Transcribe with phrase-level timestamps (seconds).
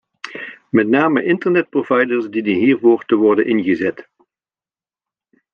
[0.69, 4.09] Met name internetproviders dienen hiervoor te worden ingezet.